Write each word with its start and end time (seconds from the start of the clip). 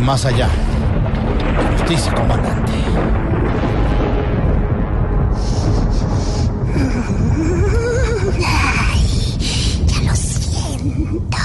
Más 0.00 0.24
allá. 0.24 0.48
Justicia, 1.78 2.14
comandante. 2.14 2.72
Ya 9.86 10.02
lo 10.02 10.14
siento. 10.16 11.38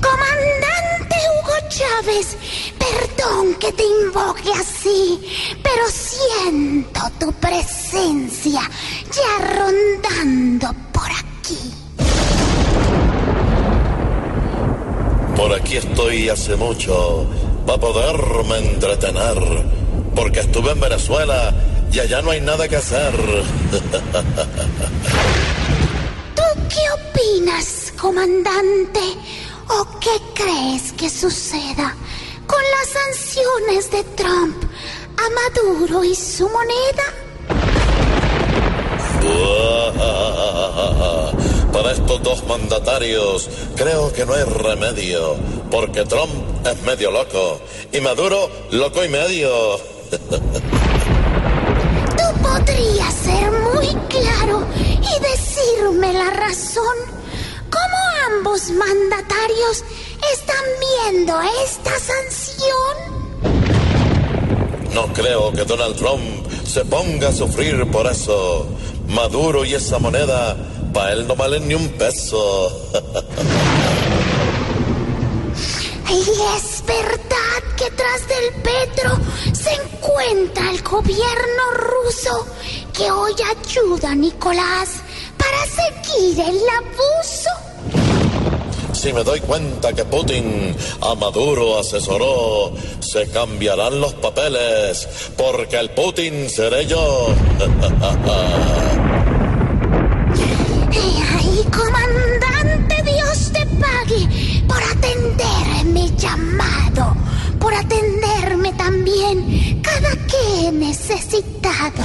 Comandante 0.00 1.16
Hugo 1.30 1.56
Chávez, 1.68 2.36
perdón 2.78 3.54
que 3.60 3.72
te 3.72 3.84
invoque 3.84 4.50
así, 4.52 5.20
pero 5.62 5.86
siento 5.88 7.00
tu 7.20 7.32
presencia 7.34 8.62
aquí 15.58 15.76
estoy 15.76 16.28
hace 16.28 16.56
mucho 16.56 17.26
para 17.66 17.78
poderme 17.78 18.58
entretener, 18.58 19.38
porque 20.14 20.40
estuve 20.40 20.72
en 20.72 20.80
Venezuela 20.80 21.54
y 21.92 21.98
allá 21.98 22.22
no 22.22 22.30
hay 22.30 22.40
nada 22.40 22.68
que 22.68 22.76
hacer. 22.76 23.12
¿Tú 26.34 26.42
qué 26.68 26.80
opinas, 26.98 27.92
comandante? 28.00 29.00
¿O 29.68 29.86
qué 30.00 30.20
crees 30.34 30.92
que 30.92 31.10
suceda 31.10 31.94
con 32.46 32.62
las 32.78 32.88
sanciones 32.88 33.90
de 33.90 34.04
Trump 34.16 34.56
a 35.16 35.28
Maduro 35.30 36.04
y 36.04 36.14
su 36.14 36.48
moneda? 36.48 37.02
Para 41.72 41.92
estos 41.92 42.22
dos 42.22 42.44
mandatarios 42.46 43.48
creo 43.76 44.12
que 44.12 44.24
no 44.26 44.34
hay 44.34 44.44
remedio, 44.44 45.36
porque 45.70 46.04
Trump 46.04 46.32
es 46.66 46.82
medio 46.82 47.10
loco 47.10 47.60
y 47.92 48.00
Maduro 48.00 48.50
loco 48.70 49.04
y 49.04 49.08
medio. 49.08 49.78
Tú 52.16 52.42
podrías 52.42 53.14
ser 53.14 53.50
muy 53.50 53.86
claro 54.08 54.66
y 54.96 55.20
decirme 55.22 56.12
la 56.12 56.30
razón. 56.30 56.96
¿Cómo 57.70 58.38
ambos 58.38 58.70
mandatarios 58.70 59.84
están 60.32 60.64
viendo 60.80 61.40
esta 61.64 61.92
sanción? 62.00 63.18
No 64.94 65.12
creo 65.12 65.52
que 65.52 65.64
Donald 65.64 65.96
Trump 65.96 66.22
se 66.66 66.84
ponga 66.84 67.28
a 67.28 67.32
sufrir 67.32 67.90
por 67.90 68.06
eso. 68.06 68.66
Maduro 69.08 69.64
y 69.64 69.74
esa 69.74 69.98
moneda, 69.98 70.56
para 70.98 71.12
él 71.12 71.28
no 71.28 71.36
valen 71.36 71.68
ni 71.68 71.74
un 71.74 71.88
peso. 71.90 72.72
Y 76.10 76.22
es 76.56 76.82
verdad 76.86 77.60
que 77.76 77.90
tras 77.90 78.26
del 78.26 78.62
Petro 78.62 79.10
se 79.52 79.74
encuentra 79.74 80.70
el 80.70 80.82
gobierno 80.82 81.64
ruso 81.74 82.46
que 82.94 83.10
hoy 83.10 83.34
ayuda 83.34 84.12
a 84.12 84.14
Nicolás 84.14 84.88
para 85.36 85.66
seguir 85.66 86.40
el 86.40 86.60
abuso. 86.80 87.50
Si 88.94 89.12
me 89.12 89.22
doy 89.22 89.40
cuenta 89.40 89.92
que 89.92 90.06
Putin 90.06 90.74
a 91.02 91.14
Maduro 91.14 91.78
asesoró, 91.78 92.72
se 93.00 93.28
cambiarán 93.30 94.00
los 94.00 94.14
papeles, 94.14 95.06
porque 95.36 95.76
el 95.76 95.90
Putin 95.90 96.48
seré 96.48 96.86
yo. 96.86 97.28
llamado, 106.18 107.14
por 107.58 107.72
atenderme 107.74 108.72
también 108.74 109.80
cada 109.82 110.10
que 110.26 110.66
he 110.66 110.72
necesitado. 110.72 112.04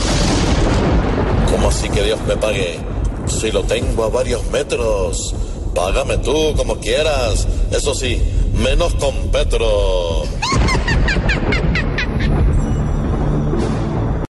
¿Cómo 1.50 1.68
así 1.70 1.90
que 1.90 2.04
Dios 2.04 2.20
me 2.28 2.38
pague? 2.38 2.80
Si 3.28 3.52
lo 3.52 3.64
tengo 3.64 4.06
a 4.06 4.10
varios 4.10 4.46
metros, 4.52 5.36
págame 5.74 6.18
tú 6.20 6.54
como 6.56 6.78
quieras. 6.78 7.48
Eso 7.72 7.94
sí, 7.94 8.22
menos 8.54 8.94
con 8.96 9.14
Petro. 9.32 10.24